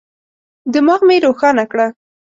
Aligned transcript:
دماغ 0.73 0.99
مي 1.07 1.17
روښانه 1.25 1.63
کړه. 1.71 1.87